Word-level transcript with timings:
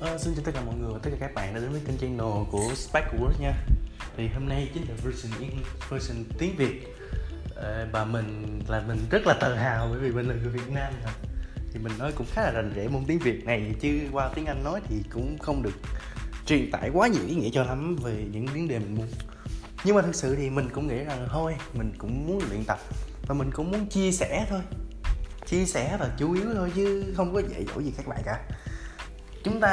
Uh, 0.00 0.20
xin 0.20 0.34
chào 0.34 0.42
tất 0.44 0.52
cả 0.54 0.60
mọi 0.66 0.74
người 0.74 0.92
và 0.92 0.98
tất 1.02 1.10
cả 1.10 1.16
các 1.20 1.34
bạn 1.34 1.54
đã 1.54 1.60
đến 1.60 1.72
với 1.72 1.80
kênh 1.86 1.98
channel 1.98 2.44
của 2.50 2.74
Spark 2.74 3.06
World 3.06 3.40
nha. 3.40 3.54
Thì 4.16 4.28
hôm 4.28 4.48
nay 4.48 4.70
chính 4.74 4.88
là 4.88 4.94
version, 5.04 5.40
in, 5.40 5.50
version 5.90 6.24
tiếng 6.38 6.56
Việt. 6.56 6.88
Uh, 7.50 7.92
Và 7.92 8.04
mình 8.04 8.60
là 8.68 8.82
mình 8.88 8.98
rất 9.10 9.26
là 9.26 9.34
tự 9.40 9.54
hào 9.54 9.88
bởi 9.90 9.98
vì 9.98 10.10
mình 10.10 10.28
là 10.28 10.34
người 10.34 10.48
Việt 10.48 10.68
Nam 10.70 10.92
rồi 11.04 11.12
Thì 11.72 11.80
mình 11.80 11.92
nói 11.98 12.12
cũng 12.16 12.26
khá 12.32 12.42
là 12.42 12.50
rành 12.50 12.72
rẽ 12.74 12.88
môn 12.88 13.04
tiếng 13.06 13.18
Việt 13.18 13.44
này 13.44 13.74
Chứ 13.80 14.00
qua 14.12 14.30
tiếng 14.34 14.46
Anh 14.46 14.64
nói 14.64 14.80
thì 14.88 14.96
cũng 15.12 15.38
không 15.38 15.62
được 15.62 15.74
truyền 16.46 16.70
tải 16.70 16.90
quá 16.90 17.08
nhiều 17.08 17.22
ý 17.26 17.34
nghĩa 17.34 17.50
cho 17.52 17.64
lắm 17.64 17.96
về 17.96 18.24
những 18.32 18.46
vấn 18.46 18.68
đề 18.68 18.78
mình 18.78 18.94
muốn. 18.94 19.08
Nhưng 19.84 19.96
mà 19.96 20.02
thực 20.02 20.14
sự 20.14 20.36
thì 20.36 20.50
mình 20.50 20.68
cũng 20.74 20.86
nghĩ 20.86 21.04
rằng 21.04 21.28
thôi 21.30 21.54
mình 21.74 21.92
cũng 21.98 22.26
muốn 22.26 22.42
luyện 22.50 22.64
tập 22.64 22.78
Và 23.26 23.34
mình 23.34 23.50
cũng 23.54 23.70
muốn 23.70 23.86
chia 23.86 24.12
sẻ 24.12 24.46
thôi. 24.50 24.60
Chia 25.46 25.64
sẻ 25.64 25.96
và 26.00 26.10
chủ 26.18 26.32
yếu 26.32 26.54
thôi 26.54 26.72
chứ 26.74 27.14
không 27.16 27.34
có 27.34 27.42
dạy 27.50 27.64
dỗ 27.74 27.80
gì 27.80 27.92
các 27.96 28.06
bạn 28.06 28.20
cả 28.24 28.40
chúng 29.44 29.60
ta, 29.60 29.70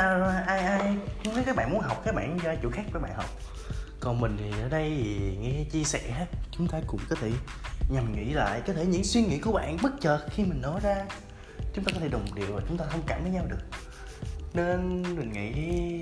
ai 0.48 0.60
ai 0.60 0.96
nếu 1.24 1.44
các 1.46 1.56
bạn 1.56 1.72
muốn 1.72 1.82
học, 1.82 2.02
các 2.06 2.16
bạn 2.16 2.38
ra 2.38 2.56
chỗ 2.64 2.70
khác 2.70 2.84
các 2.94 3.02
bạn 3.02 3.12
học. 3.16 3.30
Còn 4.00 4.22
mình 4.22 4.38
thì 4.40 4.62
ở 4.62 4.70
đây 4.70 4.90
thì 5.04 5.38
nghe 5.38 5.64
chia 5.72 5.84
sẻ, 5.84 6.28
chúng 6.52 6.68
ta 6.68 6.80
cũng 6.88 7.00
có 7.10 7.16
thể 7.22 7.32
nhằm 7.90 8.12
nghĩ 8.12 8.34
lại, 8.34 8.62
có 8.68 8.74
thể 8.74 8.86
những 8.86 9.04
suy 9.04 9.22
nghĩ 9.22 9.40
của 9.40 9.52
bạn 9.52 9.78
bất 9.84 9.92
chợt 10.02 10.20
khi 10.30 10.44
mình 10.44 10.62
nói 10.62 10.80
ra. 10.84 11.06
Chúng 11.74 11.86
ta 11.86 11.92
có 11.94 12.00
thể 12.00 12.08
đồng 12.08 12.26
điệu 12.36 12.54
và 12.56 12.62
chúng 12.68 12.78
ta 12.78 12.86
thông 12.92 13.02
cảm 13.08 13.24
với 13.24 13.32
nhau 13.32 13.46
được. 13.50 13.80
Nên 14.54 15.04
mình 15.16 15.32
nghĩ, 15.32 15.52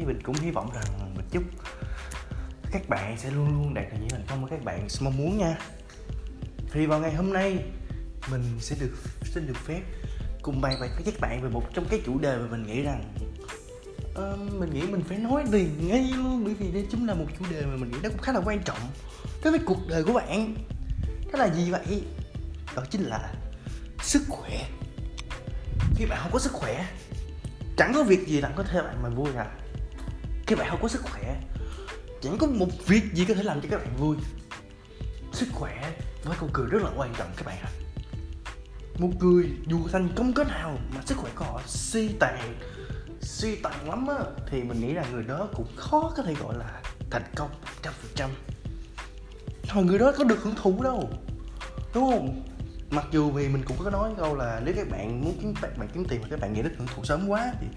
mình 0.05 0.19
cũng 0.23 0.35
hy 0.35 0.51
vọng 0.51 0.71
rằng 0.73 1.15
một 1.15 1.21
chút, 1.31 1.43
các 2.71 2.89
bạn 2.89 3.17
sẽ 3.17 3.29
luôn 3.31 3.45
luôn 3.45 3.73
đạt 3.73 3.85
được 3.91 3.97
những 3.99 4.09
thành 4.09 4.25
công 4.27 4.41
mà 4.41 4.47
các 4.51 4.63
bạn 4.63 4.87
mong 5.01 5.17
muốn 5.17 5.37
nha. 5.37 5.57
Thì 6.71 6.85
vào 6.85 6.99
ngày 6.99 7.13
hôm 7.13 7.33
nay 7.33 7.63
mình 8.31 8.43
sẽ 8.59 8.75
được 8.79 8.95
xin 9.23 9.47
được 9.47 9.57
phép 9.65 9.81
cùng 10.45 10.61
bàn 10.61 10.77
bạc 10.81 10.89
với 10.95 11.03
các 11.05 11.19
bạn 11.19 11.41
về 11.41 11.49
một 11.49 11.63
trong 11.73 11.85
cái 11.89 12.01
chủ 12.05 12.19
đề 12.19 12.37
mà 12.37 12.45
mình 12.51 12.63
nghĩ 12.63 12.81
rằng 12.81 13.13
uh, 14.09 14.53
mình 14.59 14.73
nghĩ 14.73 14.81
mình 14.81 15.03
phải 15.09 15.17
nói 15.17 15.43
liền 15.51 15.87
ngay 15.87 16.11
luôn 16.15 16.43
bởi 16.45 16.53
vì 16.53 16.71
đây 16.71 16.87
chính 16.91 17.07
là 17.07 17.13
một 17.13 17.25
chủ 17.39 17.45
đề 17.51 17.61
mà 17.61 17.75
mình 17.75 17.91
nghĩ 17.91 17.97
nó 18.03 18.09
cũng 18.09 18.21
khá 18.21 18.31
là 18.31 18.41
quan 18.45 18.63
trọng 18.63 18.77
đối 19.43 19.51
với 19.51 19.59
cuộc 19.65 19.87
đời 19.87 20.03
của 20.03 20.13
bạn. 20.13 20.55
Đó 21.31 21.39
là 21.39 21.53
gì 21.53 21.71
vậy? 21.71 22.03
Đó 22.75 22.83
chính 22.89 23.01
là 23.03 23.33
sức 24.01 24.21
khỏe. 24.29 24.69
Khi 25.95 26.05
bạn 26.05 26.19
không 26.21 26.31
có 26.31 26.39
sức 26.39 26.53
khỏe 26.53 26.87
chẳng 27.77 27.91
có 27.95 28.03
việc 28.03 28.27
gì 28.27 28.41
làm 28.41 28.51
có 28.55 28.63
thể 28.63 28.81
bạn 28.81 29.03
mà 29.03 29.09
vui 29.09 29.29
cả. 29.35 29.51
Khi 30.47 30.55
bạn 30.55 30.69
không 30.69 30.81
có 30.81 30.87
sức 30.87 31.01
khỏe 31.01 31.41
chẳng 32.21 32.37
có 32.37 32.47
một 32.47 32.69
việc 32.87 33.03
gì 33.13 33.25
có 33.25 33.33
thể 33.33 33.43
làm 33.43 33.61
cho 33.61 33.67
các 33.71 33.77
bạn 33.77 33.95
vui. 33.97 34.17
Sức 35.33 35.47
khỏe 35.51 35.91
với 36.23 36.37
câu 36.39 36.49
cười 36.53 36.67
rất 36.69 36.83
là 36.83 36.89
quan 36.97 37.13
trọng 37.17 37.27
các 37.37 37.45
bạn 37.45 37.57
ạ 37.63 37.84
một 38.97 39.09
người 39.19 39.49
dù 39.67 39.87
thành 39.91 40.09
công 40.15 40.33
cỡ 40.33 40.43
nào 40.43 40.77
mà 40.95 41.01
sức 41.05 41.17
khỏe 41.17 41.31
của 41.35 41.45
họ 41.45 41.61
suy 41.67 42.09
tàn 42.19 42.55
suy 43.21 43.55
tàn 43.55 43.89
lắm 43.89 44.07
á 44.07 44.15
thì 44.49 44.63
mình 44.63 44.79
nghĩ 44.79 44.93
là 44.93 45.05
người 45.11 45.23
đó 45.23 45.47
cũng 45.53 45.67
khó 45.75 46.13
có 46.17 46.23
thể 46.23 46.33
gọi 46.33 46.57
là 46.57 46.81
thành 47.11 47.23
công 47.35 47.49
trăm 47.81 47.93
phần 48.01 48.11
trăm. 48.15 48.29
Hồi 49.69 49.85
người 49.85 49.99
đó 49.99 50.13
có 50.17 50.23
được 50.23 50.43
hưởng 50.43 50.55
thụ 50.55 50.83
đâu 50.83 51.09
đúng 51.93 52.11
không? 52.11 52.43
Mặc 52.89 53.05
dù 53.11 53.31
vì 53.31 53.47
mình 53.47 53.63
cũng 53.65 53.77
có 53.83 53.89
nói 53.89 54.11
câu 54.17 54.35
là 54.35 54.61
nếu 54.65 54.73
các 54.77 54.89
bạn 54.89 55.21
muốn 55.23 55.37
kiếm 55.41 55.53
bạn, 55.61 55.71
bạn 55.77 55.87
kiếm 55.93 56.05
tiền 56.05 56.21
mà 56.21 56.27
các 56.29 56.39
bạn 56.39 56.53
nghĩ 56.53 56.61
đến 56.61 56.73
hưởng 56.77 56.87
thụ 56.95 57.03
sớm 57.03 57.27
quá 57.27 57.53
thì 57.61 57.67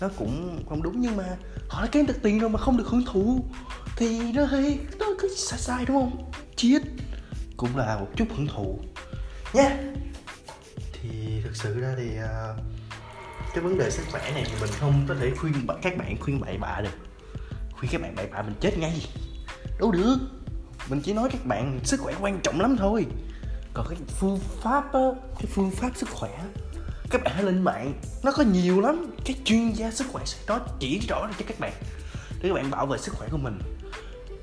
nó 0.00 0.08
cũng 0.16 0.64
không 0.68 0.82
đúng 0.82 1.00
nhưng 1.00 1.16
mà 1.16 1.36
họ 1.68 1.82
đã 1.82 1.88
kiếm 1.92 2.06
được 2.06 2.22
tiền 2.22 2.38
rồi 2.38 2.50
mà 2.50 2.58
không 2.58 2.76
được 2.76 2.86
hưởng 2.86 3.04
thụ 3.12 3.44
thì 3.96 4.32
nó 4.32 4.44
hơi 4.44 4.78
nó 4.98 5.06
cứ 5.18 5.34
sai 5.36 5.58
sai 5.58 5.84
đúng 5.86 5.96
không? 5.96 6.30
Chết 6.56 6.82
cũng 7.56 7.76
là 7.76 7.96
một 7.98 8.08
chút 8.16 8.26
hưởng 8.36 8.46
thụ. 8.46 8.78
Nha 9.52 9.62
yeah 9.62 9.80
thực 11.52 11.56
sự 11.56 11.80
ra 11.80 11.94
thì 11.96 12.08
uh, 12.18 12.56
cái 13.54 13.64
vấn 13.64 13.78
đề 13.78 13.90
sức 13.90 14.02
khỏe 14.10 14.30
này 14.34 14.44
thì 14.46 14.52
mình 14.60 14.70
không 14.80 15.04
có 15.08 15.14
thể 15.20 15.30
khuyên 15.36 15.52
các 15.82 15.96
bạn 15.98 16.16
khuyên 16.20 16.40
bậy 16.40 16.58
bạ 16.58 16.80
được. 16.80 16.90
Khuyên 17.72 17.92
các 17.92 18.02
bạn 18.02 18.14
bậy 18.14 18.26
bạ 18.26 18.42
mình 18.42 18.54
chết 18.60 18.78
ngay. 18.78 19.06
Đâu 19.80 19.92
được. 19.92 20.16
Mình 20.88 21.00
chỉ 21.00 21.12
nói 21.12 21.28
các 21.32 21.46
bạn 21.46 21.80
sức 21.84 22.00
khỏe 22.00 22.14
quan 22.20 22.40
trọng 22.42 22.60
lắm 22.60 22.76
thôi. 22.78 23.06
Còn 23.74 23.86
cái 23.88 23.98
phương 24.08 24.38
pháp 24.62 24.92
á 24.92 25.00
cái 25.38 25.46
phương 25.46 25.70
pháp 25.70 25.90
sức 25.96 26.08
khỏe 26.08 26.44
các 27.10 27.22
bạn 27.24 27.34
hãy 27.34 27.44
lên 27.44 27.62
mạng 27.62 27.92
nó 28.22 28.32
có 28.32 28.42
nhiều 28.42 28.80
lắm. 28.80 29.06
Cái 29.24 29.36
chuyên 29.44 29.72
gia 29.72 29.90
sức 29.90 30.06
khỏe 30.12 30.22
sẽ 30.26 30.38
nói 30.46 30.60
chỉ 30.78 31.00
rõ 31.08 31.26
ra 31.26 31.32
cho 31.38 31.44
các 31.48 31.60
bạn 31.60 31.72
để 32.42 32.48
các 32.48 32.54
bạn 32.54 32.70
bảo 32.70 32.86
vệ 32.86 32.98
sức 32.98 33.14
khỏe 33.14 33.28
của 33.30 33.38
mình. 33.38 33.58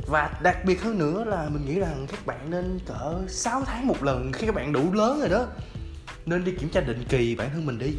Và 0.08 0.32
đặc 0.42 0.66
biệt 0.66 0.82
hơn 0.82 0.98
nữa 0.98 1.24
là 1.24 1.50
mình 1.50 1.66
nghĩ 1.66 1.80
rằng 1.80 2.08
các 2.12 2.26
bạn 2.26 2.50
nên 2.50 2.80
cỡ 2.86 3.22
6 3.28 3.64
tháng 3.66 3.88
một 3.88 4.04
lần 4.04 4.32
khi 4.32 4.46
các 4.46 4.56
bạn 4.56 4.74
đủ 4.74 4.94
lớn 4.94 5.20
rồi 5.20 5.30
đó 5.30 5.46
nên 6.30 6.44
đi 6.44 6.52
kiểm 6.52 6.70
tra 6.70 6.82
định 6.82 7.04
kỳ, 7.10 7.36
bản 7.36 7.50
thân 7.54 7.66
mình 7.66 7.80
đi. 7.80 7.94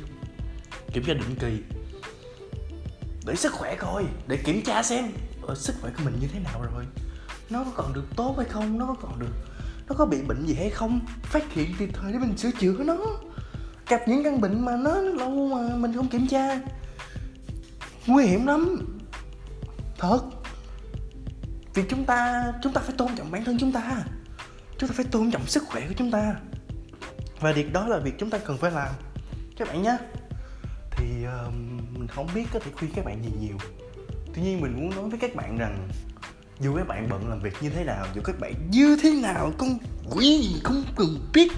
Kiểm 0.93 1.05
tra 1.05 1.15
định 1.15 1.35
kỳ. 1.41 1.63
Để 3.27 3.35
sức 3.35 3.53
khỏe 3.53 3.77
coi, 3.77 4.05
để 4.27 4.37
kiểm 4.37 4.63
tra 4.63 4.83
xem 4.83 5.13
ở 5.43 5.55
sức 5.55 5.75
khỏe 5.81 5.91
của 5.97 6.05
mình 6.05 6.15
như 6.21 6.29
thế 6.33 6.41
nào 6.41 6.63
rồi. 6.75 6.85
Nó 7.51 7.65
có 7.65 7.71
còn 7.75 7.93
được 7.93 8.05
tốt 8.17 8.35
hay 8.37 8.47
không, 8.49 8.79
nó 8.79 8.87
có 8.87 8.95
còn 9.03 9.19
được, 9.19 9.35
nó 9.89 9.95
có 9.95 10.07
bị 10.07 10.23
bệnh 10.23 10.47
gì 10.47 10.55
hay 10.55 10.71
không? 10.71 11.01
Phát 11.23 11.53
hiện 11.53 11.75
kịp 11.79 11.89
thời 11.93 12.13
để 12.13 12.19
mình 12.19 12.37
sửa 12.37 12.51
chữa 12.51 12.85
nó. 12.85 12.97
Gặp 13.89 14.01
những 14.09 14.25
căn 14.25 14.41
bệnh 14.41 14.65
mà 14.65 14.77
nó 14.77 15.01
lâu 15.01 15.49
mà 15.49 15.77
mình 15.77 15.93
không 15.95 16.09
kiểm 16.09 16.27
tra. 16.27 16.61
Nguy 18.07 18.27
hiểm 18.27 18.47
lắm. 18.47 18.87
Thật. 19.99 20.21
Vì 21.75 21.83
chúng 21.89 22.05
ta 22.05 22.45
chúng 22.63 22.73
ta 22.73 22.81
phải 22.81 22.95
tôn 22.99 23.17
trọng 23.17 23.31
bản 23.31 23.45
thân 23.45 23.59
chúng 23.59 23.73
ta. 23.73 24.05
Chúng 24.79 24.89
ta 24.89 24.95
phải 24.97 25.05
tôn 25.05 25.31
trọng 25.31 25.47
sức 25.47 25.63
khỏe 25.67 25.89
của 25.89 25.95
chúng 25.97 26.11
ta 26.11 26.35
và 27.41 27.53
việc 27.53 27.73
đó 27.73 27.87
là 27.87 27.99
việc 27.99 28.19
chúng 28.19 28.31
ta 28.31 28.39
cần 28.39 28.59
phải 28.59 28.71
làm. 28.71 28.89
Các 29.57 29.69
bạn 29.69 29.83
nhé. 29.83 29.97
Thì 30.91 31.05
uh, 31.27 31.55
mình 31.93 32.09
không 32.09 32.29
biết 32.35 32.45
có 32.53 32.59
thể 32.59 32.71
khuyên 32.77 32.91
các 32.95 33.05
bạn 33.05 33.23
gì 33.23 33.31
nhiều. 33.41 33.57
Tuy 34.35 34.43
nhiên 34.43 34.61
mình 34.61 34.77
muốn 34.77 34.91
nói 34.91 35.11
với 35.11 35.19
các 35.19 35.35
bạn 35.35 35.59
rằng 35.59 35.89
dù 36.61 36.77
các 36.77 36.89
bạn 36.89 37.09
bận 37.11 37.29
làm 37.29 37.41
việc 37.41 37.55
như 37.61 37.71
thế 37.71 37.85
nào 37.85 38.07
dù 38.15 38.23
các 38.25 38.41
bạn 38.41 38.55
như 38.71 38.99
thế 39.03 39.11
nào 39.23 39.53
con 39.59 39.79
quỷ 40.11 40.39
gì 40.43 40.61
không 40.65 40.85
cần 40.97 41.31
biết. 41.33 41.53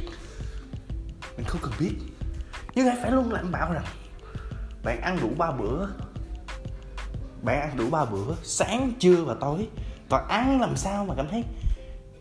Mình 1.37 1.47
không 1.47 1.61
cần 1.63 1.73
biết. 1.79 1.93
Nhưng 2.75 2.87
hãy 2.87 2.97
phải 3.03 3.11
luôn 3.11 3.35
đảm 3.35 3.53
bảo 3.53 3.73
rằng 3.73 3.85
bạn 4.85 5.01
ăn 5.01 5.19
đủ 5.21 5.31
ba 5.39 5.51
bữa 5.51 5.87
bạn 7.43 7.61
ăn 7.61 7.77
đủ 7.77 7.91
ba 7.91 8.05
bữa 8.05 8.35
sáng 8.43 8.93
trưa 8.99 9.25
và 9.25 9.35
tối. 9.41 9.69
Và 10.09 10.19
ăn 10.29 10.61
làm 10.61 10.77
sao 10.77 11.05
mà 11.05 11.15
cảm 11.17 11.29
thấy 11.29 11.45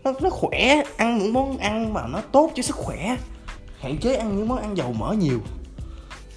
nó 0.04 0.14
nó 0.22 0.30
khỏe 0.30 0.84
ăn 0.98 1.18
những 1.18 1.34
món 1.34 1.58
ăn 1.58 1.94
mà 1.94 2.08
nó 2.08 2.22
tốt 2.32 2.52
cho 2.56 2.64
sức 2.64 2.76
khỏe 2.76 3.18
hạn 3.82 3.98
chế 3.98 4.16
ăn 4.16 4.38
những 4.38 4.48
món 4.48 4.58
ăn 4.58 4.78
dầu 4.78 4.94
mỡ 4.94 5.14
nhiều. 5.14 5.40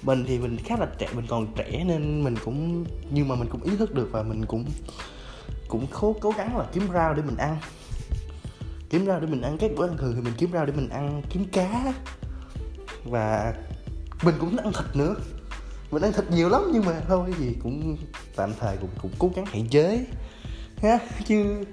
Mình 0.01 0.25
thì 0.27 0.39
mình 0.39 0.57
khá 0.65 0.77
là 0.77 0.87
trẻ, 0.97 1.07
mình 1.15 1.25
còn 1.29 1.47
trẻ 1.55 1.83
nên 1.87 2.23
mình 2.23 2.35
cũng, 2.45 2.85
nhưng 3.11 3.27
mà 3.27 3.35
mình 3.35 3.49
cũng 3.49 3.61
ý 3.63 3.77
thức 3.77 3.93
được 3.93 4.09
và 4.11 4.23
mình 4.23 4.45
cũng 4.45 4.65
cũng 5.67 5.87
cố 5.91 6.15
cố 6.21 6.31
gắng 6.37 6.57
là 6.57 6.65
kiếm 6.73 6.87
rau 6.93 7.13
để 7.13 7.21
mình 7.21 7.37
ăn. 7.37 7.57
Kiếm 8.89 9.05
rau 9.05 9.19
để 9.19 9.27
mình 9.27 9.41
ăn, 9.41 9.57
các 9.57 9.71
bữa 9.77 9.87
ăn 9.87 9.97
thường 9.97 10.13
thì 10.15 10.21
mình 10.21 10.33
kiếm 10.37 10.49
rau 10.53 10.65
để 10.65 10.73
mình 10.75 10.89
ăn, 10.89 11.21
kiếm 11.29 11.45
cá. 11.51 11.93
Và 13.03 13.53
mình 14.23 14.35
cũng 14.39 14.57
ăn 14.57 14.71
thịt 14.73 14.95
nữa. 14.95 15.15
Mình 15.91 16.01
ăn 16.01 16.13
thịt 16.13 16.31
nhiều 16.31 16.49
lắm 16.49 16.61
nhưng 16.73 16.85
mà 16.85 17.01
thôi 17.07 17.31
cái 17.31 17.39
gì 17.39 17.55
cũng 17.63 17.97
tạm 18.35 18.53
thời 18.59 18.77
cũng 18.77 18.89
cũng 19.01 19.11
cố 19.19 19.31
gắng 19.35 19.45
hạn 19.45 19.67
chế, 19.69 20.05
ha. 20.81 20.99
Chứ 21.25 21.63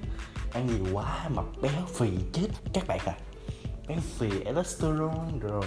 ăn 0.53 0.67
nhiều 0.67 0.95
quá 0.95 1.29
mập 1.29 1.45
béo, 1.63 1.87
phì, 1.95 2.09
chết 2.33 2.49
các 2.73 2.87
bạn 2.87 2.99
à 3.05 3.15
béo 3.93 4.01
phì 4.01 4.45
cholesterol 4.45 5.11
rồi, 5.41 5.65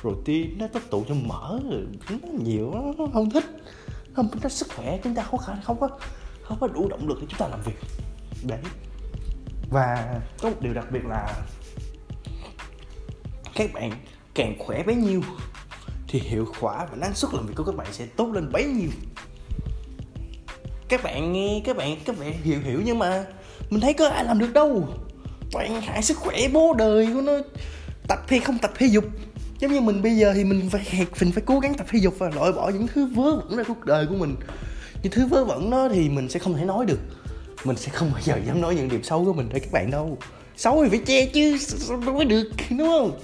protein 0.00 0.58
nó 0.58 0.66
tích 0.66 0.90
tụ 0.90 1.04
cho 1.08 1.14
mỡ 1.14 1.60
nó 2.10 2.16
nhiều 2.38 2.72
nó 2.98 3.06
không 3.12 3.30
thích. 3.30 3.44
Không 4.12 4.28
thích 4.40 4.52
sức 4.52 4.68
khỏe, 4.76 4.98
chúng 5.04 5.14
ta 5.14 5.22
không 5.22 5.40
có 5.46 5.54
không 5.64 5.80
có 5.80 5.88
không 6.42 6.58
có 6.60 6.66
đủ 6.66 6.88
động 6.88 7.08
lực 7.08 7.18
để 7.20 7.26
chúng 7.30 7.38
ta 7.38 7.48
làm 7.48 7.60
việc. 7.62 7.78
Đấy. 8.46 8.58
Và 9.70 10.20
có 10.42 10.50
một 10.50 10.56
điều 10.60 10.74
đặc 10.74 10.86
biệt 10.92 11.04
là 11.04 11.42
các 13.54 13.72
bạn 13.72 13.90
càng 14.34 14.56
khỏe 14.58 14.82
bấy 14.82 14.94
nhiêu 14.94 15.22
thì 16.08 16.20
hiệu 16.20 16.46
quả 16.60 16.86
và 16.90 16.96
năng 16.96 17.14
suất 17.14 17.34
làm 17.34 17.46
việc 17.46 17.54
của 17.56 17.64
các 17.64 17.76
bạn 17.76 17.86
sẽ 17.92 18.06
tốt 18.06 18.32
lên 18.32 18.52
bấy 18.52 18.64
nhiêu. 18.64 18.90
Các 20.88 21.02
bạn 21.02 21.32
nghe, 21.32 21.62
các 21.64 21.76
bạn 21.76 21.96
các 22.04 22.18
bạn 22.18 22.32
hiểu 22.42 22.60
hiểu 22.60 22.82
nhưng 22.84 22.98
mà 22.98 23.26
mình 23.70 23.80
thấy 23.80 23.94
có 23.94 24.08
ai 24.08 24.24
làm 24.24 24.38
được 24.38 24.52
đâu 24.52 24.88
toàn 25.54 25.80
hại 25.82 26.02
sức 26.02 26.16
khỏe 26.16 26.48
bố 26.52 26.74
đời 26.78 27.08
của 27.14 27.20
nó. 27.20 27.32
Tập 28.08 28.18
hay 28.28 28.40
không 28.40 28.58
tập 28.58 28.72
thể 28.78 28.86
dục. 28.86 29.04
Giống 29.58 29.72
như 29.72 29.80
mình 29.80 30.02
bây 30.02 30.16
giờ 30.16 30.32
thì 30.34 30.44
mình 30.44 30.70
phải 30.70 31.06
mình 31.20 31.32
phải 31.32 31.42
cố 31.46 31.58
gắng 31.58 31.74
tập 31.74 31.86
thể 31.90 31.98
dục 31.98 32.14
và 32.18 32.30
loại 32.30 32.52
bỏ 32.52 32.68
những 32.68 32.86
thứ 32.86 33.06
vớ 33.06 33.36
vẩn 33.36 33.56
ra 33.56 33.64
cuộc 33.68 33.84
đời 33.84 34.06
của 34.06 34.14
mình. 34.14 34.36
Những 35.02 35.12
thứ 35.12 35.26
vớ 35.26 35.44
vẩn 35.44 35.70
đó 35.70 35.88
thì 35.92 36.08
mình 36.08 36.28
sẽ 36.28 36.38
không 36.38 36.56
thể 36.56 36.64
nói 36.64 36.86
được. 36.86 36.98
Mình 37.64 37.76
sẽ 37.76 37.90
không 37.92 38.10
bao 38.12 38.20
giờ 38.24 38.36
dám 38.46 38.60
nói 38.60 38.74
những 38.74 38.88
điểm 38.88 39.02
xấu 39.02 39.24
của 39.24 39.32
mình 39.32 39.48
với 39.48 39.60
các 39.60 39.72
bạn 39.72 39.90
đâu. 39.90 40.18
Xấu 40.56 40.84
thì 40.84 40.90
phải 40.90 41.00
che 41.06 41.26
chứ, 41.26 41.58
sao 41.58 41.96
nói 41.96 42.24
được, 42.24 42.50
đúng 42.70 42.88
không? 42.88 43.20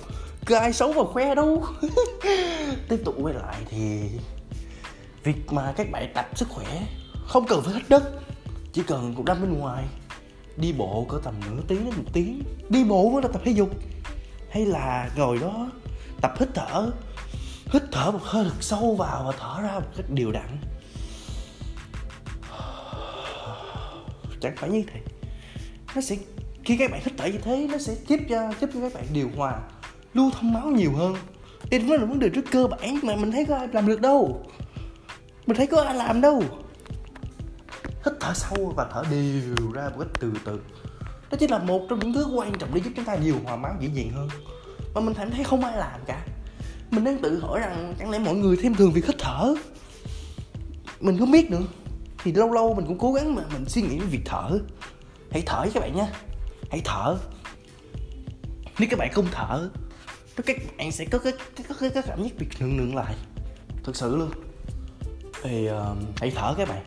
Cứ 0.46 0.54
ai 0.54 0.72
xấu 0.72 0.92
mà 0.92 1.02
khoe 1.12 1.34
đâu. 1.34 1.64
Tiếp 2.88 2.98
tục 3.04 3.14
quay 3.22 3.34
lại 3.34 3.56
thì 3.70 4.00
việc 5.24 5.52
mà 5.52 5.72
các 5.76 5.90
bạn 5.90 6.12
tập 6.14 6.28
sức 6.34 6.48
khỏe 6.48 6.66
không 7.26 7.46
cần 7.46 7.62
phải 7.64 7.74
hết 7.74 7.80
đất, 7.88 8.02
chỉ 8.72 8.82
cần 8.86 9.14
cũng 9.16 9.24
đâm 9.24 9.40
bên 9.40 9.58
ngoài 9.58 9.84
đi 10.60 10.72
bộ 10.72 11.06
cỡ 11.08 11.18
tầm 11.24 11.34
nửa 11.46 11.62
tiếng 11.68 11.84
đến 11.84 11.94
một 11.96 12.10
tiếng. 12.12 12.42
Đi 12.68 12.84
bộ 12.84 13.10
mới 13.10 13.22
là 13.22 13.28
tập 13.28 13.42
thể 13.44 13.52
dục. 13.52 13.70
Hay 14.50 14.66
là 14.66 15.10
ngồi 15.16 15.38
đó 15.38 15.70
tập 16.20 16.34
hít 16.38 16.48
thở. 16.54 16.90
Hít 17.66 17.82
thở 17.92 18.10
một 18.10 18.22
hơi 18.22 18.44
thật 18.44 18.56
sâu 18.60 18.94
vào 18.94 19.24
và 19.26 19.32
thở 19.38 19.62
ra 19.62 19.74
một 19.74 19.90
cách 19.96 20.06
đều 20.10 20.32
đặn. 20.32 20.58
Chẳng 24.40 24.56
phải 24.56 24.70
như 24.70 24.82
thế. 24.92 25.00
Nó 25.94 26.00
sẽ 26.00 26.16
khi 26.64 26.76
các 26.76 26.90
bạn 26.90 27.00
hít 27.04 27.14
thở 27.16 27.26
như 27.26 27.38
thế, 27.38 27.68
nó 27.72 27.78
sẽ 27.78 27.94
giúp 28.08 28.20
cho 28.28 28.52
giúp 28.60 28.70
cho 28.74 28.80
các 28.80 28.94
bạn 28.94 29.04
điều 29.12 29.30
hòa 29.36 29.60
lưu 30.14 30.30
thông 30.30 30.52
máu 30.52 30.66
nhiều 30.66 30.92
hơn. 30.92 31.16
Đây 31.70 31.80
nó 31.80 31.96
là 31.96 32.04
vấn 32.04 32.18
đề 32.18 32.28
rất 32.28 32.42
cơ 32.50 32.66
bản 32.66 33.00
mà 33.02 33.16
mình 33.16 33.32
thấy 33.32 33.44
có 33.44 33.56
ai 33.56 33.68
làm 33.72 33.86
được 33.86 34.00
đâu. 34.00 34.46
Mình 35.46 35.56
thấy 35.56 35.66
có 35.66 35.82
ai 35.82 35.94
làm 35.94 36.20
đâu 36.20 36.42
hít 38.04 38.14
thở 38.20 38.34
sâu 38.34 38.72
và 38.76 38.86
thở 38.92 39.02
đều 39.10 39.72
ra 39.72 39.88
một 39.88 39.96
cách 39.98 40.08
từ 40.20 40.32
từ. 40.44 40.60
Đó 41.30 41.36
chính 41.40 41.50
là 41.50 41.58
một 41.58 41.86
trong 41.88 41.98
những 41.98 42.12
thứ 42.12 42.26
quan 42.34 42.58
trọng 42.58 42.74
để 42.74 42.80
giúp 42.80 42.90
chúng 42.96 43.04
ta 43.04 43.14
nhiều 43.14 43.36
hòa 43.44 43.56
máu 43.56 43.74
dễ 43.80 43.88
dàng 43.94 44.10
hơn. 44.10 44.28
Mà 44.94 45.00
mình 45.00 45.14
cảm 45.14 45.30
thấy 45.30 45.44
không 45.44 45.64
ai 45.64 45.76
làm 45.76 46.00
cả. 46.06 46.26
Mình 46.90 47.04
đang 47.04 47.18
tự 47.18 47.40
hỏi 47.40 47.60
rằng 47.60 47.94
chẳng 47.98 48.10
lẽ 48.10 48.18
mọi 48.18 48.34
người 48.34 48.56
thêm 48.62 48.74
thường 48.74 48.92
việc 48.92 49.06
hít 49.06 49.16
thở? 49.18 49.54
Mình 51.00 51.18
không 51.18 51.30
biết 51.30 51.50
nữa. 51.50 51.62
Thì 52.24 52.32
lâu 52.32 52.52
lâu 52.52 52.74
mình 52.74 52.86
cũng 52.86 52.98
cố 52.98 53.12
gắng 53.12 53.34
mà 53.34 53.42
mình 53.52 53.64
suy 53.68 53.82
nghĩ 53.82 53.98
về 53.98 54.06
việc 54.06 54.22
thở. 54.24 54.58
Hãy 55.30 55.42
thở 55.46 55.66
các 55.74 55.80
bạn 55.80 55.96
nhé. 55.96 56.06
hãy 56.70 56.80
thở. 56.84 57.18
Nếu 58.78 58.88
các 58.90 58.98
bạn 58.98 59.12
không 59.12 59.26
thở 59.32 59.70
thì 60.36 60.42
các 60.46 60.56
bạn 60.78 60.92
sẽ 60.92 61.04
có 61.04 61.18
cái 61.18 61.32
cái, 61.56 61.66
cái, 61.80 61.90
cái 61.90 62.02
cảm 62.06 62.22
giác 62.22 62.30
bị 62.38 62.46
nượng 62.60 62.76
nượng 62.76 62.96
lại. 62.96 63.14
Thực 63.84 63.96
sự 63.96 64.16
luôn. 64.16 64.30
Thì 65.42 65.68
uh, 65.70 65.96
hãy 66.16 66.32
thở 66.36 66.54
các 66.58 66.68
bạn 66.68 66.82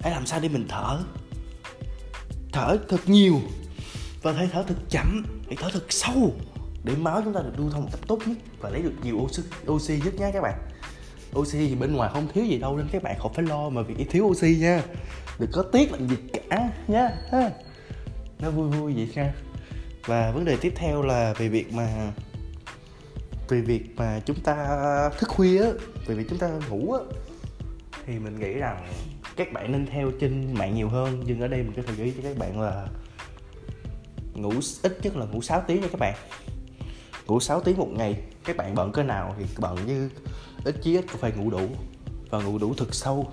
hãy 0.00 0.12
làm 0.12 0.26
sao 0.26 0.40
để 0.40 0.48
mình 0.48 0.66
thở? 0.68 0.98
Thở 2.52 2.78
thật 2.88 3.00
nhiều 3.06 3.40
và 4.22 4.32
hãy 4.32 4.48
thở 4.52 4.64
thật 4.68 4.74
chậm 4.90 5.24
hãy 5.46 5.56
thở 5.60 5.70
thật 5.72 5.84
sâu 5.88 6.34
để 6.84 6.96
máu 6.96 7.20
chúng 7.24 7.32
ta 7.32 7.40
được 7.40 7.52
lưu 7.56 7.70
thông 7.70 7.82
một 7.82 7.88
cách 7.92 8.00
tốt 8.06 8.18
nhất 8.26 8.36
và 8.60 8.70
lấy 8.70 8.82
được 8.82 8.94
nhiều 9.02 9.16
oxy, 9.16 9.42
oxy 9.66 10.00
nhất 10.04 10.14
nhé 10.14 10.30
các 10.32 10.40
bạn. 10.40 10.58
Oxy 11.38 11.68
thì 11.68 11.74
bên 11.74 11.92
ngoài 11.92 12.10
không 12.12 12.28
thiếu 12.34 12.44
gì 12.44 12.58
đâu 12.58 12.76
nên 12.76 12.88
các 12.92 13.02
bạn 13.02 13.16
không 13.18 13.32
phải 13.34 13.44
lo 13.44 13.68
mà 13.68 13.82
việc 13.82 14.10
thiếu 14.10 14.24
oxy 14.24 14.56
nha. 14.60 14.82
Đừng 15.38 15.50
có 15.52 15.62
tiếc 15.62 15.92
làm 15.92 16.08
gì 16.08 16.16
cả 16.32 16.70
nha 16.88 17.10
nó 18.38 18.50
vui 18.50 18.68
vui 18.68 18.94
vậy 18.94 19.08
nha 19.14 19.34
và 20.06 20.30
vấn 20.30 20.44
đề 20.44 20.56
tiếp 20.56 20.72
theo 20.76 21.02
là 21.02 21.34
về 21.38 21.48
việc 21.48 21.72
mà 21.72 22.12
về 23.48 23.60
việc 23.60 23.96
mà 23.96 24.20
chúng 24.26 24.40
ta 24.40 24.56
thức 25.18 25.28
khuya 25.28 25.62
á 25.62 25.70
về 26.06 26.14
việc 26.14 26.26
chúng 26.28 26.38
ta 26.38 26.50
ngủ 26.68 26.92
á 26.92 27.00
thì 28.06 28.18
mình 28.18 28.40
nghĩ 28.40 28.52
rằng 28.52 28.88
các 29.36 29.52
bạn 29.52 29.72
nên 29.72 29.86
theo 29.86 30.10
trên 30.20 30.54
mạng 30.54 30.74
nhiều 30.74 30.88
hơn. 30.88 31.22
Nhưng 31.26 31.40
ở 31.40 31.48
đây 31.48 31.62
mình 31.62 31.72
có 31.76 31.82
thể 31.86 31.94
gợi 31.94 32.06
ý 32.06 32.12
cho 32.16 32.22
các 32.22 32.38
bạn 32.38 32.60
là 32.60 32.86
ngủ 34.34 34.52
ít 34.82 34.98
nhất 35.02 35.16
là 35.16 35.26
ngủ 35.26 35.42
6 35.42 35.62
tiếng 35.66 35.80
nha 35.80 35.88
các 35.92 36.00
bạn. 36.00 36.14
Ngủ 37.26 37.40
6 37.40 37.60
tiếng 37.60 37.78
một 37.78 37.88
ngày, 37.92 38.20
các 38.44 38.56
bạn 38.56 38.74
bận 38.74 38.92
cỡ 38.92 39.02
nào 39.02 39.34
thì 39.38 39.44
bận 39.58 39.86
như 39.86 40.10
ít 40.64 40.76
chí 40.82 40.96
ít 40.96 41.04
cũng 41.12 41.20
phải 41.20 41.32
ngủ 41.32 41.50
đủ 41.50 41.68
và 42.30 42.42
ngủ 42.42 42.58
đủ 42.58 42.74
thật 42.74 42.94
sâu. 42.94 43.32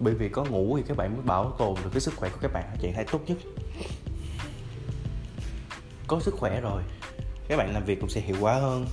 Bởi 0.00 0.14
vì 0.14 0.28
có 0.28 0.44
ngủ 0.44 0.76
thì 0.76 0.82
các 0.88 0.96
bạn 0.96 1.14
mới 1.14 1.22
bảo 1.22 1.54
tồn 1.58 1.74
được 1.84 1.90
cái 1.92 2.00
sức 2.00 2.14
khỏe 2.16 2.30
của 2.30 2.38
các 2.40 2.52
bạn. 2.52 2.64
Ở 2.70 2.76
trạng 2.82 2.92
thái 2.94 3.04
tốt 3.04 3.20
nhất. 3.26 3.38
Có 6.06 6.20
sức 6.20 6.34
khỏe 6.34 6.60
rồi, 6.60 6.82
các 7.48 7.56
bạn 7.56 7.74
làm 7.74 7.84
việc 7.84 8.00
cũng 8.00 8.10
sẽ 8.10 8.20
hiệu 8.20 8.36
quả 8.40 8.54
hơn. 8.54 8.86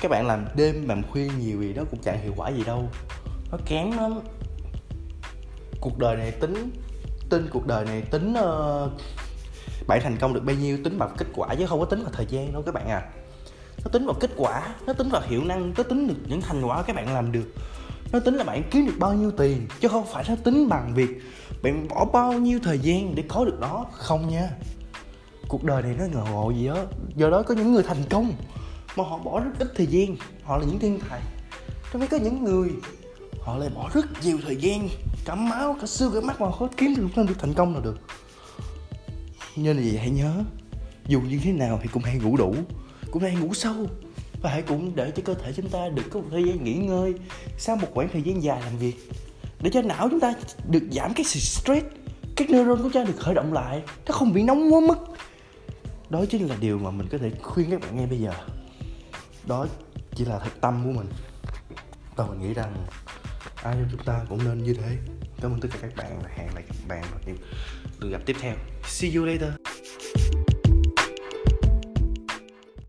Các 0.00 0.10
bạn 0.10 0.26
làm 0.26 0.46
đêm 0.56 0.88
làm 0.88 1.02
khuya 1.02 1.28
nhiều 1.38 1.62
gì 1.62 1.72
đó 1.72 1.82
cũng 1.90 2.00
chẳng 2.02 2.22
hiệu 2.22 2.32
quả 2.36 2.50
gì 2.50 2.64
đâu. 2.64 2.88
Nó 3.50 3.58
kém 3.66 3.92
lắm 3.92 4.20
cuộc 5.80 5.98
đời 5.98 6.16
này 6.16 6.30
tính 6.30 6.70
tin 7.30 7.48
cuộc 7.52 7.66
đời 7.66 7.84
này 7.84 8.02
tính 8.02 8.32
uh, 8.32 8.92
bạn 9.86 10.00
thành 10.02 10.16
công 10.16 10.34
được 10.34 10.44
bao 10.44 10.56
nhiêu 10.56 10.78
tính 10.84 10.98
vào 10.98 11.10
kết 11.18 11.26
quả 11.34 11.54
chứ 11.54 11.66
không 11.66 11.80
có 11.80 11.84
tính 11.84 12.02
vào 12.02 12.12
thời 12.12 12.26
gian 12.28 12.52
đâu 12.52 12.62
các 12.62 12.74
bạn 12.74 12.88
à. 12.88 13.02
Nó 13.84 13.90
tính 13.92 14.06
vào 14.06 14.14
kết 14.20 14.30
quả 14.36 14.74
nó 14.86 14.92
tính 14.92 15.08
vào 15.08 15.22
hiệu 15.26 15.44
năng 15.44 15.72
nó 15.76 15.82
tính 15.82 16.08
được 16.08 16.14
những 16.26 16.40
thành 16.40 16.64
quả 16.64 16.82
các 16.82 16.96
bạn 16.96 17.14
làm 17.14 17.32
được. 17.32 17.54
Nó 18.12 18.20
tính 18.20 18.34
là 18.34 18.44
bạn 18.44 18.62
kiếm 18.70 18.86
được 18.86 18.94
bao 18.98 19.14
nhiêu 19.14 19.30
tiền 19.30 19.66
chứ 19.80 19.88
không 19.88 20.06
phải 20.12 20.24
nó 20.28 20.34
tính 20.44 20.68
bằng 20.68 20.94
việc 20.94 21.10
bạn 21.62 21.88
bỏ 21.88 22.04
bao 22.04 22.32
nhiêu 22.32 22.58
thời 22.62 22.78
gian 22.78 23.14
để 23.14 23.24
có 23.28 23.44
được 23.44 23.56
nó. 23.60 23.86
Không 23.92 24.28
nha. 24.28 24.50
Cuộc 25.48 25.64
đời 25.64 25.82
này 25.82 25.94
nó 25.98 26.04
ngờ 26.04 26.30
ngộ 26.30 26.50
gì 26.50 26.66
đó 26.66 26.76
do 27.16 27.30
đó 27.30 27.42
có 27.42 27.54
những 27.54 27.72
người 27.72 27.82
thành 27.82 28.02
công 28.10 28.32
mà 28.96 29.04
họ 29.04 29.18
bỏ 29.18 29.40
rất 29.40 29.50
ít 29.58 29.72
thời 29.76 29.86
gian 29.86 30.16
họ 30.42 30.56
là 30.58 30.64
những 30.64 30.78
thiên 30.78 31.00
tài. 31.10 31.20
Trong 31.92 32.02
khi 32.02 32.08
có 32.08 32.16
những 32.16 32.44
người 32.44 32.70
họ 33.40 33.56
lại 33.56 33.68
bỏ 33.74 33.90
rất 33.94 34.06
nhiều 34.22 34.38
thời 34.44 34.56
gian 34.56 34.88
cả 35.24 35.34
máu, 35.34 35.76
cả 35.80 35.86
xương, 35.86 36.12
cả 36.14 36.20
mắt 36.20 36.40
mà 36.40 36.52
khó 36.52 36.68
kiếm 36.76 36.94
được 36.96 37.22
được 37.28 37.38
thành 37.38 37.54
công 37.54 37.74
là 37.74 37.80
được. 37.80 37.98
Nên 39.56 39.76
là 39.76 39.82
gì? 39.82 39.96
Hãy 39.96 40.10
nhớ, 40.10 40.44
dù 41.06 41.20
như 41.20 41.40
thế 41.42 41.52
nào 41.52 41.80
thì 41.82 41.88
cũng 41.92 42.02
hãy 42.02 42.18
ngủ 42.18 42.36
đủ, 42.36 42.54
cũng 43.10 43.22
hãy 43.22 43.34
ngủ 43.34 43.54
sâu 43.54 43.86
và 44.42 44.50
hãy 44.50 44.62
cũng 44.62 44.96
để 44.96 45.12
cho 45.16 45.22
cơ 45.24 45.34
thể 45.34 45.52
chúng 45.56 45.68
ta 45.68 45.88
được 45.88 46.02
có 46.10 46.20
một 46.20 46.26
thời 46.30 46.44
gian 46.44 46.64
nghỉ 46.64 46.74
ngơi, 46.74 47.14
sau 47.58 47.76
một 47.76 47.88
khoảng 47.94 48.08
thời 48.12 48.22
gian 48.22 48.42
dài 48.42 48.62
làm 48.62 48.78
việc, 48.78 49.10
để 49.60 49.70
cho 49.72 49.82
não 49.82 50.08
chúng 50.10 50.20
ta 50.20 50.34
được 50.68 50.82
giảm 50.92 51.14
cái 51.14 51.24
stress, 51.24 51.86
các 52.36 52.50
neuron 52.50 52.76
của 52.76 52.82
chúng 52.82 52.92
ta 52.92 53.04
được 53.04 53.16
khởi 53.18 53.34
động 53.34 53.52
lại, 53.52 53.82
nó 54.06 54.14
không 54.14 54.32
bị 54.32 54.42
nóng 54.42 54.74
quá 54.74 54.80
mức. 54.80 54.98
Đó 56.10 56.24
chính 56.30 56.48
là 56.48 56.56
điều 56.60 56.78
mà 56.78 56.90
mình 56.90 57.08
có 57.12 57.18
thể 57.18 57.30
khuyên 57.42 57.70
các 57.70 57.80
bạn 57.80 57.96
nghe 57.96 58.06
bây 58.06 58.18
giờ. 58.18 58.32
Đó 59.46 59.66
chỉ 60.14 60.24
là 60.24 60.38
thật 60.38 60.50
tâm 60.60 60.82
của 60.84 60.92
mình. 60.92 61.08
Và 62.16 62.26
mình 62.26 62.40
nghĩ 62.40 62.54
rằng 62.54 62.74
ai 63.62 63.74
trong 63.74 63.88
chúng 63.90 64.04
ta 64.04 64.20
cũng 64.28 64.44
nên 64.44 64.62
như 64.62 64.74
thế. 64.74 64.96
Cảm 65.42 65.52
ơn 65.52 65.60
tất 65.60 65.68
cả 65.72 65.78
các 65.82 65.96
bạn 65.96 66.18
và 66.22 66.30
hẹn 66.36 66.54
lại 66.54 66.64
các 66.68 66.76
bạn 66.88 67.02
vào 67.10 67.20
những 67.26 67.36
lần 68.00 68.10
gặp 68.10 68.20
tiếp 68.26 68.36
theo. 68.40 68.54
See 68.84 69.14
you 69.14 69.24
later. 69.24 69.69